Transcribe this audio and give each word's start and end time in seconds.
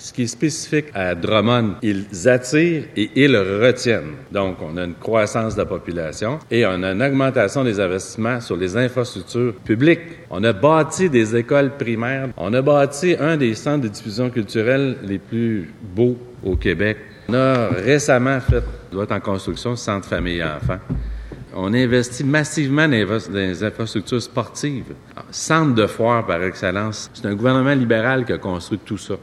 ce 0.00 0.14
qui 0.14 0.22
est 0.22 0.26
spécifique 0.26 0.86
à 0.94 1.14
Drummond, 1.14 1.74
ils 1.82 2.06
attirent 2.26 2.84
et 2.96 3.10
ils 3.14 3.36
retiennent. 3.36 4.14
Donc, 4.32 4.56
on 4.62 4.76
a 4.78 4.84
une 4.84 4.94
croissance 4.94 5.54
de 5.54 5.60
la 5.60 5.66
population 5.66 6.38
et 6.50 6.64
on 6.64 6.82
a 6.82 6.92
une 6.92 7.02
augmentation 7.02 7.62
des 7.64 7.78
investissements 7.78 8.40
sur 8.40 8.56
les 8.56 8.76
infrastructures 8.76 9.54
publiques. 9.64 10.00
On 10.30 10.42
a 10.42 10.54
bâti 10.54 11.10
des 11.10 11.36
écoles 11.36 11.72
primaires. 11.76 12.28
On 12.38 12.52
a 12.54 12.62
bâti 12.62 13.14
un 13.20 13.36
des 13.36 13.54
centres 13.54 13.82
de 13.82 13.88
diffusion 13.88 14.30
culturelle 14.30 14.96
les 15.02 15.18
plus 15.18 15.70
beaux 15.94 16.16
au 16.42 16.56
Québec. 16.56 16.96
On 17.28 17.34
a 17.34 17.68
récemment 17.68 18.40
fait, 18.40 18.64
doit 18.90 19.04
être 19.04 19.12
en 19.12 19.20
construction, 19.20 19.76
centre 19.76 20.08
famille 20.08 20.38
et 20.38 20.44
enfants. 20.44 20.80
On 21.54 21.74
investit 21.74 22.24
massivement 22.24 22.88
dans 22.88 23.20
les 23.32 23.64
infrastructures 23.64 24.22
sportives. 24.22 24.94
Centre 25.30 25.74
de 25.74 25.86
foire 25.86 26.24
par 26.24 26.42
excellence. 26.42 27.10
C'est 27.12 27.26
un 27.26 27.34
gouvernement 27.34 27.74
libéral 27.74 28.24
qui 28.24 28.32
a 28.32 28.38
construit 28.38 28.78
tout 28.78 28.98
ça. 28.98 29.16